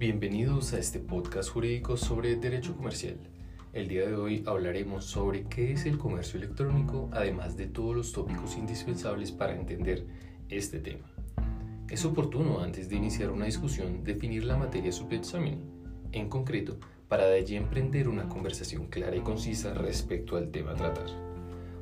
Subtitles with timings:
[0.00, 3.18] Bienvenidos a este podcast jurídico sobre derecho comercial.
[3.74, 8.10] El día de hoy hablaremos sobre qué es el comercio electrónico, además de todos los
[8.10, 10.06] tópicos indispensables para entender
[10.48, 11.04] este tema.
[11.90, 15.60] Es oportuno, antes de iniciar una discusión, definir la materia subexamen,
[16.12, 20.76] en concreto, para de allí emprender una conversación clara y concisa respecto al tema a
[20.76, 21.10] tratar.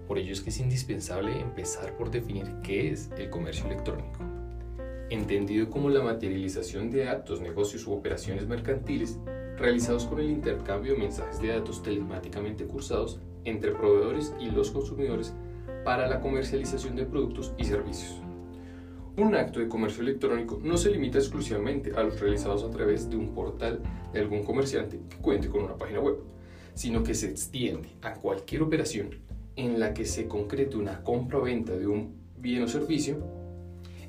[0.09, 4.38] Por ello es que es indispensable empezar por definir qué es el comercio electrónico
[5.11, 9.19] entendido como la materialización de actos, negocios u operaciones mercantiles
[9.57, 15.35] realizados con el intercambio de mensajes de datos telemáticamente cursados entre proveedores y los consumidores
[15.85, 18.21] para la comercialización de productos y servicios.
[19.17, 23.17] Un acto de comercio electrónico no se limita exclusivamente a los realizados a través de
[23.17, 23.81] un portal
[24.13, 26.19] de algún comerciante que cuente con una página web,
[26.75, 29.11] sino que se extiende a cualquier operación
[29.57, 33.38] en la que se concrete una compra o venta de un bien o servicio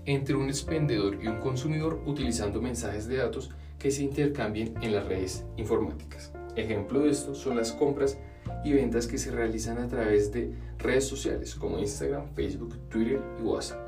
[0.09, 5.05] entre un expendedor y un consumidor utilizando mensajes de datos que se intercambien en las
[5.05, 6.33] redes informáticas.
[6.55, 8.17] Ejemplo de esto son las compras
[8.65, 13.43] y ventas que se realizan a través de redes sociales como Instagram, Facebook, Twitter y
[13.43, 13.87] WhatsApp.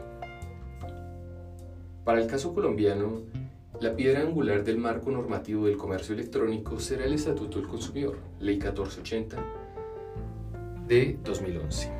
[2.04, 3.24] Para el caso colombiano,
[3.80, 8.58] la piedra angular del marco normativo del comercio electrónico será el Estatuto del Consumidor, Ley
[8.58, 9.44] 1480
[10.88, 11.92] de 2011,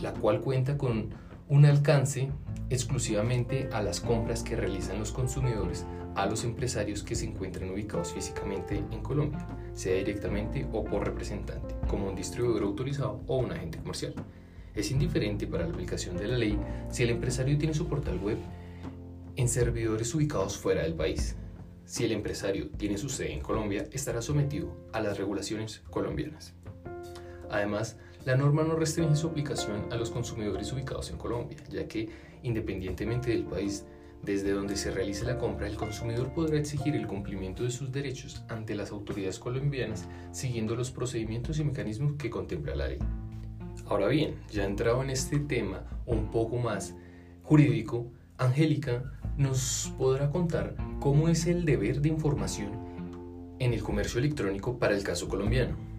[0.00, 1.10] la cual cuenta con
[1.50, 2.30] un alcance
[2.70, 5.84] exclusivamente a las compras que realizan los consumidores
[6.14, 11.74] a los empresarios que se encuentran ubicados físicamente en Colombia, sea directamente o por representante,
[11.88, 14.14] como un distribuidor autorizado o un agente comercial.
[14.74, 18.38] Es indiferente para la aplicación de la ley si el empresario tiene su portal web
[19.36, 21.36] en servidores ubicados fuera del país.
[21.84, 26.54] Si el empresario tiene su sede en Colombia, estará sometido a las regulaciones colombianas.
[27.50, 32.08] Además, la norma no restringe su aplicación a los consumidores ubicados en Colombia, ya que,
[32.42, 33.84] independientemente del país
[34.22, 38.44] desde donde se realice la compra, el consumidor podrá exigir el cumplimiento de sus derechos
[38.48, 42.98] ante las autoridades colombianas siguiendo los procedimientos y mecanismos que contempla la ley.
[43.86, 46.94] Ahora bien, ya entrado en este tema un poco más
[47.42, 49.04] jurídico, Angélica
[49.36, 52.70] nos podrá contar cómo es el deber de información
[53.58, 55.89] en el comercio electrónico para el caso colombiano.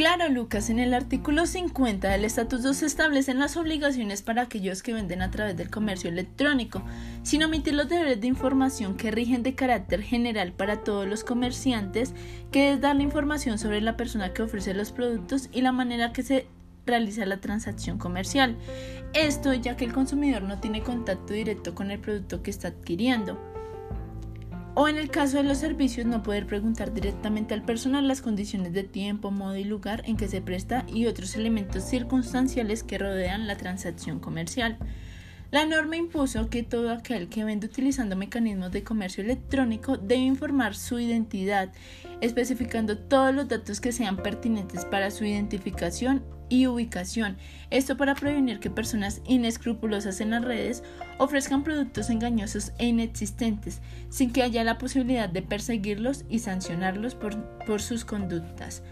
[0.00, 4.94] Claro, Lucas, en el artículo 50 del Estatuto se establecen las obligaciones para aquellos que
[4.94, 6.82] venden a través del comercio electrónico,
[7.22, 12.14] sin omitir los deberes de información que rigen de carácter general para todos los comerciantes,
[12.50, 16.14] que es dar la información sobre la persona que ofrece los productos y la manera
[16.14, 16.46] que se
[16.86, 18.56] realiza la transacción comercial.
[19.12, 23.49] Esto ya que el consumidor no tiene contacto directo con el producto que está adquiriendo
[24.80, 28.72] o en el caso de los servicios no poder preguntar directamente al personal las condiciones
[28.72, 33.46] de tiempo, modo y lugar en que se presta y otros elementos circunstanciales que rodean
[33.46, 34.78] la transacción comercial.
[35.50, 40.74] La norma impuso que todo aquel que vende utilizando mecanismos de comercio electrónico debe informar
[40.74, 41.70] su identidad,
[42.22, 47.38] especificando todos los datos que sean pertinentes para su identificación y ubicación.
[47.70, 50.82] Esto para prevenir que personas inescrupulosas en las redes
[51.16, 53.80] ofrezcan productos engañosos e inexistentes,
[54.10, 58.82] sin que haya la posibilidad de perseguirlos y sancionarlos por, por sus conductas.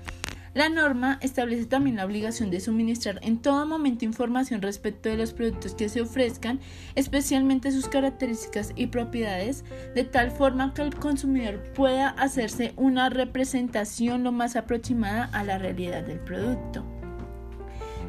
[0.55, 5.33] La norma establece también la obligación de suministrar en todo momento información respecto de los
[5.33, 6.59] productos que se ofrezcan,
[6.95, 9.65] especialmente sus características y propiedades,
[9.95, 15.59] de tal forma que el consumidor pueda hacerse una representación lo más aproximada a la
[15.59, 16.98] realidad del producto.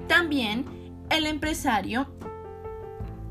[0.10, 0.66] También
[1.10, 2.08] el empresario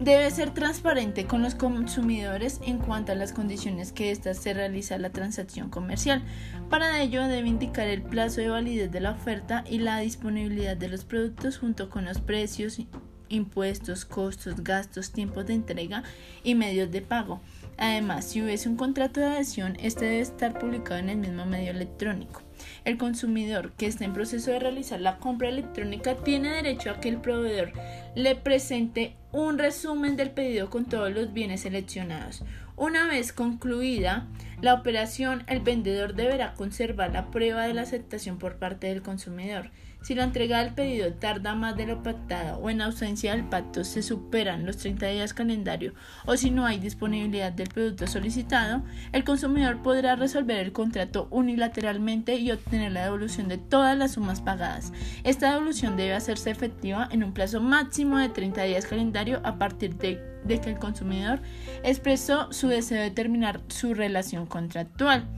[0.01, 4.97] Debe ser transparente con los consumidores en cuanto a las condiciones que ésta se realiza
[4.97, 6.23] la transacción comercial.
[6.71, 10.87] Para ello debe indicar el plazo de validez de la oferta y la disponibilidad de
[10.87, 12.81] los productos junto con los precios,
[13.29, 16.05] impuestos, costos, gastos, tiempos de entrega
[16.45, 17.41] y medios de pago.
[17.79, 21.71] Además, si hubiese un contrato de adhesión, este debe estar publicado en el mismo medio
[21.71, 22.43] electrónico.
[22.85, 27.09] El consumidor que está en proceso de realizar la compra electrónica tiene derecho a que
[27.09, 27.73] el proveedor
[28.17, 32.43] le presente un resumen del pedido con todos los bienes seleccionados.
[32.77, 34.27] Una vez concluida
[34.61, 39.71] la operación, el vendedor deberá conservar la prueba de la aceptación por parte del consumidor.
[40.01, 43.83] Si la entrega del pedido tarda más de lo pactado o en ausencia del pacto
[43.85, 45.93] se superan los 30 días calendario
[46.25, 52.37] o si no hay disponibilidad del producto solicitado, el consumidor podrá resolver el contrato unilateralmente
[52.37, 54.93] y obtener la devolución de todas las sumas pagadas.
[55.25, 59.97] Esta devolución debe hacerse efectiva en un plazo máximo de 30 días calendario a partir
[59.97, 61.41] de, de que el consumidor
[61.83, 65.29] expresó su deseo de terminar su relación contractual.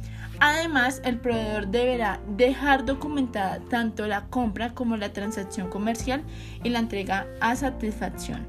[0.41, 6.25] Además, el proveedor deberá dejar documentada tanto la compra como la transacción comercial
[6.65, 8.47] y la entrega a satisfacción.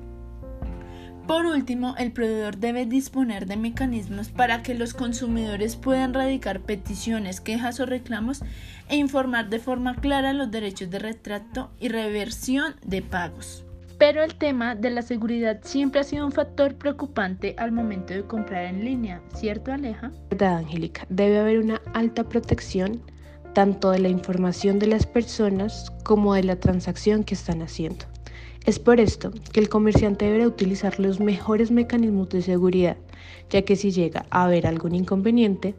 [1.28, 7.42] Por último, el proveedor debe disponer de mecanismos para que los consumidores puedan radicar peticiones,
[7.42, 8.42] quejas o reclamos
[8.90, 13.66] e informar de forma clara los derechos de retrato y reversión de pagos.
[14.02, 18.24] Pero el tema de la seguridad siempre ha sido un factor preocupante al momento de
[18.24, 20.12] comprar en línea, ¿cierto Aleja?
[20.32, 23.00] Verdad, Angélica, debe haber una alta protección
[23.54, 28.06] tanto de la información de las personas como de la transacción que están haciendo.
[28.66, 32.98] Es por esto que el comerciante deberá utilizar los mejores mecanismos de seguridad,
[33.52, 35.76] ya que si llega a haber algún inconveniente,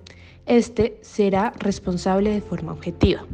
[0.46, 3.26] este será responsable de forma objetiva.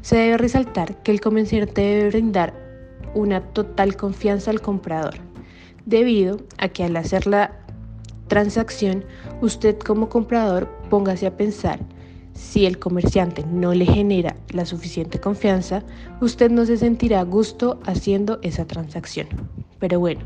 [0.00, 2.71] Se debe resaltar que el comerciante debe brindar
[3.14, 5.14] una total confianza al comprador,
[5.86, 7.52] debido a que al hacer la
[8.28, 9.04] transacción,
[9.40, 11.80] usted como comprador póngase a pensar
[12.34, 15.82] si el comerciante no le genera la suficiente confianza,
[16.20, 19.28] usted no se sentirá a gusto haciendo esa transacción.
[19.78, 20.22] Pero bueno,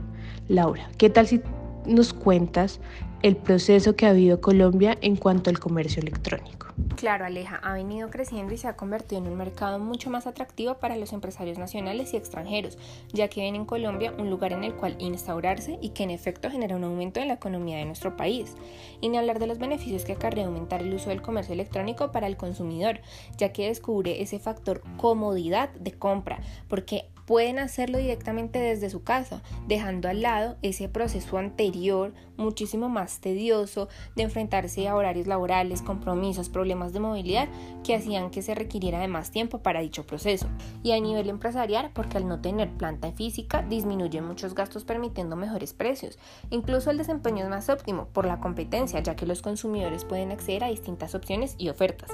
[0.48, 1.40] Laura, ¿qué tal si
[1.86, 2.80] nos cuentas
[3.22, 6.65] el proceso que ha habido Colombia en cuanto al comercio electrónico?
[6.96, 10.74] Claro, Aleja, ha venido creciendo y se ha convertido en un mercado mucho más atractivo
[10.78, 12.76] para los empresarios nacionales y extranjeros,
[13.12, 16.50] ya que ven en Colombia un lugar en el cual instaurarse y que en efecto
[16.50, 18.54] genera un aumento en la economía de nuestro país.
[19.00, 22.26] Y ni hablar de los beneficios que acarrea aumentar el uso del comercio electrónico para
[22.26, 23.00] el consumidor,
[23.36, 29.42] ya que descubre ese factor comodidad de compra, porque pueden hacerlo directamente desde su casa,
[29.66, 36.48] dejando al lado ese proceso anterior muchísimo más tedioso de enfrentarse a horarios laborales, compromisos,
[36.48, 37.48] problemas de movilidad
[37.84, 40.46] que hacían que se requiriera de más tiempo para dicho proceso.
[40.82, 45.74] Y a nivel empresarial, porque al no tener planta física disminuyen muchos gastos permitiendo mejores
[45.74, 46.18] precios.
[46.50, 50.64] Incluso el desempeño es más óptimo por la competencia, ya que los consumidores pueden acceder
[50.64, 52.10] a distintas opciones y ofertas.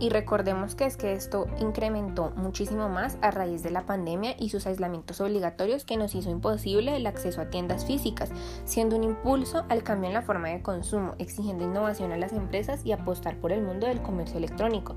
[0.00, 4.50] Y recordemos que es que esto incrementó muchísimo más a raíz de la pandemia y
[4.50, 8.30] sus aislamientos obligatorios que nos hizo imposible el acceso a tiendas físicas,
[8.64, 12.80] siendo un impulso al cambio en la forma de consumo, exigiendo innovación a las empresas
[12.84, 14.94] y apostar por el mundo del comercio electrónico.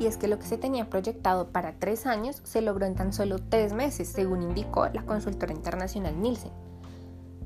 [0.00, 3.12] Y es que lo que se tenía proyectado para tres años se logró en tan
[3.12, 6.71] solo tres meses, según indicó la consultora internacional Nielsen.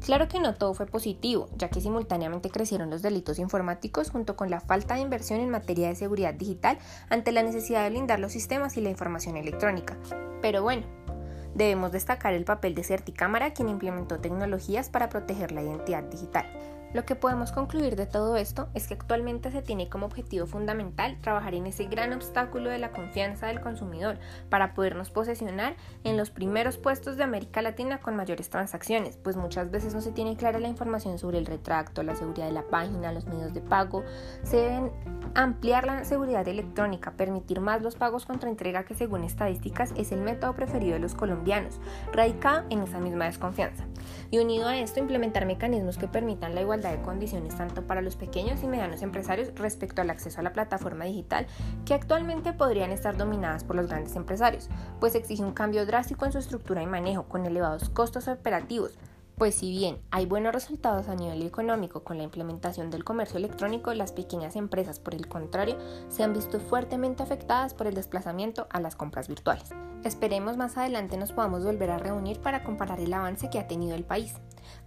[0.06, 4.50] Claro que no todo fue positivo, ya que simultáneamente crecieron los delitos informáticos junto con
[4.50, 6.78] la falta de inversión en materia de seguridad digital
[7.10, 9.98] ante la necesidad de blindar los sistemas y la información electrónica.
[10.40, 10.86] Pero bueno,
[11.56, 16.46] debemos destacar el papel de Certicámara, quien implementó tecnologías para proteger la identidad digital.
[16.96, 21.18] Lo que podemos concluir de todo esto es que actualmente se tiene como objetivo fundamental
[21.20, 26.30] trabajar en ese gran obstáculo de la confianza del consumidor para podernos posesionar en los
[26.30, 30.58] primeros puestos de América Latina con mayores transacciones, pues muchas veces no se tiene clara
[30.58, 34.02] la información sobre el retracto, la seguridad de la página, los medios de pago.
[34.42, 34.90] Se deben
[35.34, 40.22] ampliar la seguridad electrónica, permitir más los pagos contra entrega que según estadísticas es el
[40.22, 41.78] método preferido de los colombianos,
[42.14, 43.84] radicado en esa misma desconfianza.
[44.30, 48.16] Y unido a esto, implementar mecanismos que permitan la igualdad de condiciones tanto para los
[48.16, 51.46] pequeños y medianos empresarios respecto al acceso a la plataforma digital
[51.84, 54.68] que actualmente podrían estar dominadas por los grandes empresarios,
[55.00, 58.98] pues exige un cambio drástico en su estructura y manejo con elevados costos operativos,
[59.36, 63.92] pues si bien hay buenos resultados a nivel económico con la implementación del comercio electrónico,
[63.92, 65.76] las pequeñas empresas, por el contrario,
[66.08, 69.74] se han visto fuertemente afectadas por el desplazamiento a las compras virtuales.
[70.04, 73.94] Esperemos más adelante nos podamos volver a reunir para comparar el avance que ha tenido
[73.94, 74.34] el país.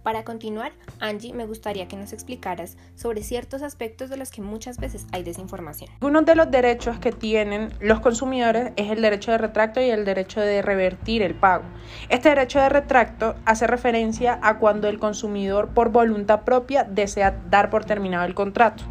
[0.02, 4.78] Para continuar, Angie, me gustaría que nos explicaras sobre ciertos aspectos de los que muchas
[4.78, 5.90] veces hay desinformación.
[6.00, 10.06] Uno de los derechos que tienen los consumidores es el derecho de retracto y el
[10.06, 11.64] derecho de revertir el pago.
[12.08, 17.68] Este derecho de retracto hace referencia a cuando el consumidor por voluntad propia desea dar
[17.68, 18.84] por terminado el contrato.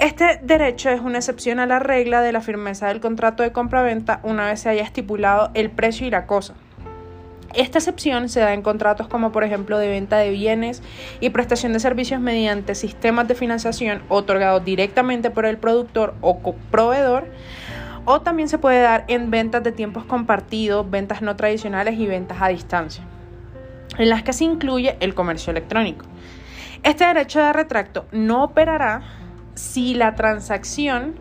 [0.00, 4.20] Este derecho es una excepción a la regla de la firmeza del contrato de compra-venta
[4.24, 6.54] una vez se haya estipulado el precio y la cosa.
[7.54, 10.82] Esta excepción se da en contratos como por ejemplo de venta de bienes
[11.20, 16.38] y prestación de servicios mediante sistemas de financiación otorgados directamente por el productor o
[16.70, 17.28] proveedor
[18.04, 22.38] o también se puede dar en ventas de tiempos compartidos, ventas no tradicionales y ventas
[22.40, 23.04] a distancia,
[23.98, 26.06] en las que se incluye el comercio electrónico.
[26.82, 29.02] Este derecho de retracto no operará
[29.54, 31.20] si la transacción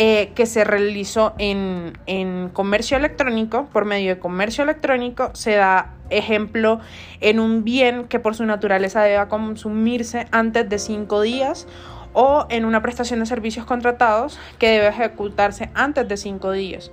[0.00, 5.96] eh, que se realizó en, en, comercio electrónico, por medio de comercio electrónico, se da
[6.08, 6.78] ejemplo
[7.20, 11.66] en un bien que por su naturaleza deba consumirse antes de cinco días
[12.12, 16.92] o en una prestación de servicios contratados que debe ejecutarse antes de cinco días.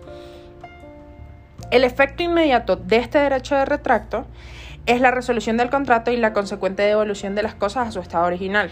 [1.69, 4.25] El efecto inmediato de este derecho de retracto
[4.87, 8.25] es la resolución del contrato y la consecuente devolución de las cosas a su estado
[8.25, 8.71] original.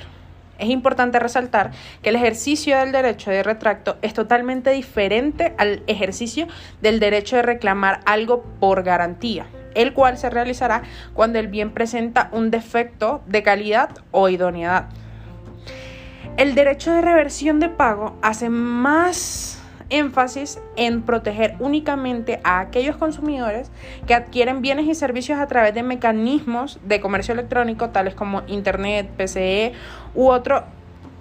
[0.63, 6.47] Es importante resaltar que el ejercicio del derecho de retracto es totalmente diferente al ejercicio
[6.81, 9.45] del derecho de reclamar algo por garantía.
[9.75, 10.83] el cual se realizará
[11.15, 14.89] cuando el bien presenta un defecto de calidad o idoneidad.
[16.37, 19.62] El derecho de reversión de pago hace más
[19.93, 23.71] énfasis en proteger únicamente a aquellos consumidores
[24.07, 29.09] que adquieren bienes y servicios a través de mecanismos de comercio electrónico tales como Internet,
[29.15, 29.73] PCE
[30.15, 30.63] u otro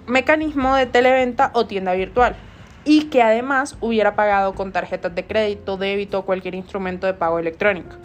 [0.07, 2.35] mecanismo de televenta o tienda virtual
[2.83, 7.39] y que además hubiera pagado con tarjetas de crédito, débito o cualquier instrumento de pago
[7.39, 7.95] electrónico.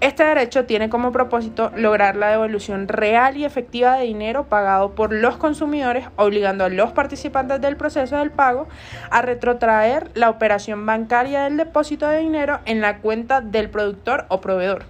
[0.00, 5.12] Este derecho tiene como propósito lograr la devolución real y efectiva de dinero pagado por
[5.12, 8.68] los consumidores, obligando a los participantes del proceso del pago
[9.10, 14.40] a retrotraer la operación bancaria del depósito de dinero en la cuenta del productor o
[14.40, 14.84] proveedor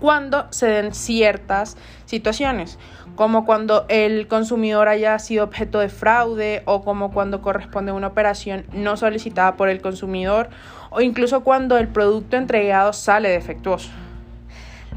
[0.00, 2.78] cuando se den ciertas situaciones,
[3.14, 8.66] como cuando el consumidor haya sido objeto de fraude o como cuando corresponde una operación
[8.72, 10.50] no solicitada por el consumidor
[10.90, 13.90] o incluso cuando el producto entregado sale defectuoso.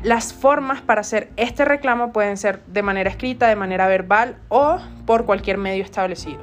[0.03, 4.77] Las formas para hacer este reclamo pueden ser de manera escrita, de manera verbal o
[5.05, 6.39] por cualquier medio establecido.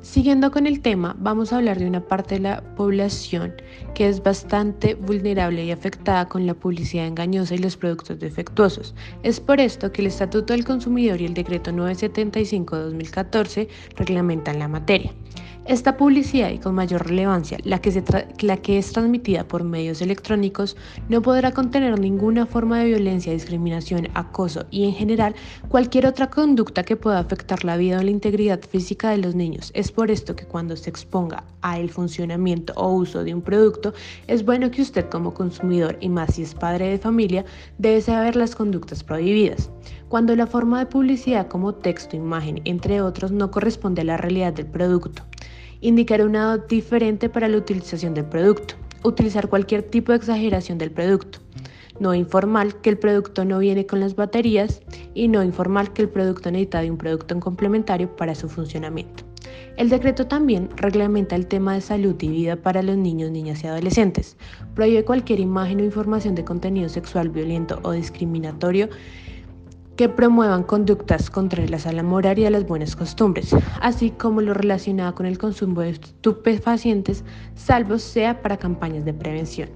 [0.00, 3.52] Siguiendo con el tema, vamos a hablar de una parte de la población
[3.94, 8.94] que es bastante vulnerable y afectada con la publicidad engañosa y los productos defectuosos.
[9.22, 15.12] Es por esto que el Estatuto del Consumidor y el Decreto 975-2014 reglamentan la materia.
[15.68, 17.88] Esta publicidad y con mayor relevancia, la que,
[18.78, 20.76] es transmitida por medios electrónicos,
[21.08, 25.34] no podrá contener ninguna forma de violencia, discriminación, acoso y en general
[25.66, 29.72] cualquier otra conducta que pueda afectar la vida o la integridad física de los niños.
[29.74, 33.92] Es por esto que cuando se exponga a el funcionamiento o uso de un producto,
[34.28, 37.44] es bueno que usted como consumidor y más si es padre de familia,
[37.78, 39.68] debe saber las conductas prohibidas.
[40.08, 44.52] Cuando la forma de publicidad como texto, imagen, entre otros, no corresponde a la realidad
[44.52, 45.24] del producto
[45.80, 51.38] indicar una diferente para la utilización del producto, utilizar cualquier tipo de exageración del producto,
[52.00, 54.82] no informal que el producto no viene con las baterías
[55.14, 59.24] y no informal que el producto necesita de un producto complementario para su funcionamiento.
[59.76, 63.66] El decreto también reglamenta el tema de salud y vida para los niños, niñas y
[63.66, 64.36] adolescentes.
[64.74, 68.88] Prohíbe cualquier imagen o información de contenido sexual violento o discriminatorio
[69.96, 72.04] que promuevan conductas contrarias a la
[72.36, 77.24] y a las buenas costumbres, así como lo relacionado con el consumo de estupefacientes,
[77.54, 79.70] salvo sea para campañas de prevención.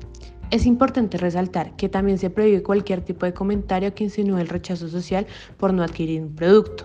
[0.51, 4.89] Es importante resaltar que también se prohíbe cualquier tipo de comentario que insinúe el rechazo
[4.89, 6.85] social por no adquirir un producto.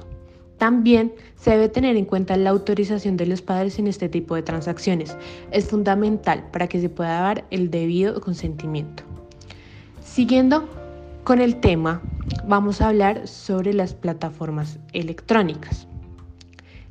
[0.58, 4.44] También se debe tener en cuenta la autorización de los padres en este tipo de
[4.44, 5.18] transacciones.
[5.52, 9.04] Es fundamental para que se pueda dar el debido consentimiento.
[10.02, 10.70] Siguiendo
[11.24, 12.02] con el tema
[12.48, 15.88] vamos a hablar sobre las plataformas electrónicas.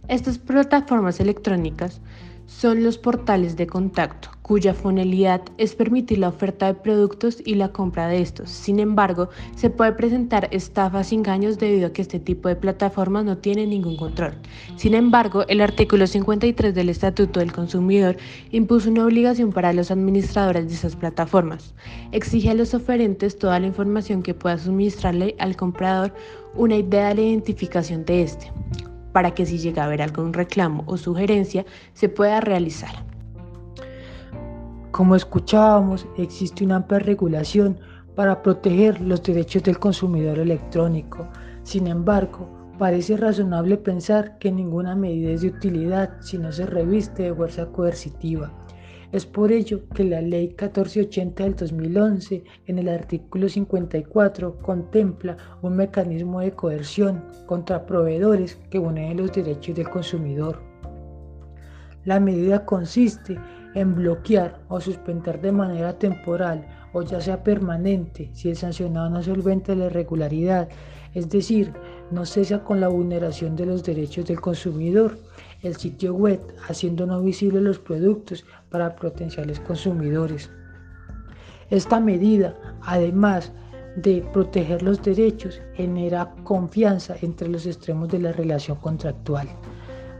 [0.08, 2.00] Estas plataformas electrónicas
[2.46, 7.70] son los portales de contacto, cuya finalidad es permitir la oferta de productos y la
[7.70, 8.50] compra de estos.
[8.50, 13.24] Sin embargo, se puede presentar estafas y engaños debido a que este tipo de plataformas
[13.24, 14.34] no tienen ningún control.
[14.76, 18.18] Sin embargo, el artículo 53 del Estatuto del Consumidor
[18.50, 21.72] impuso una obligación para los administradores de esas plataformas.
[22.12, 26.12] Exige a los oferentes toda la información que pueda suministrarle al comprador
[26.54, 28.52] una idea de la identificación de este
[29.12, 33.13] para que si llega a haber algún reclamo o sugerencia se pueda realizar.
[34.94, 37.76] Como escuchábamos, existe una amplia regulación
[38.14, 41.26] para proteger los derechos del consumidor electrónico.
[41.64, 42.48] Sin embargo,
[42.78, 47.66] parece razonable pensar que ninguna medida es de utilidad si no se reviste de fuerza
[47.72, 48.52] coercitiva.
[49.10, 55.74] Es por ello que la Ley 1480 del 2011, en el artículo 54, contempla un
[55.74, 60.62] mecanismo de coerción contra proveedores que vulneren los derechos del consumidor.
[62.04, 63.40] La medida consiste
[63.74, 69.22] en bloquear o suspender de manera temporal o ya sea permanente si el sancionado no
[69.22, 70.68] solventa la irregularidad,
[71.12, 71.72] es decir,
[72.10, 75.18] no cesa con la vulneración de los derechos del consumidor
[75.64, 80.50] el sitio web, haciendo no visibles los productos para potenciales consumidores.
[81.70, 83.50] Esta medida, además
[83.96, 89.48] de proteger los derechos, genera confianza entre los extremos de la relación contractual.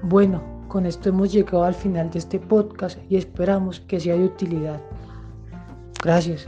[0.02, 4.24] Bueno, con esto hemos llegado al final de este podcast y esperamos que sea de
[4.24, 4.80] utilidad.
[6.02, 6.46] Gracias.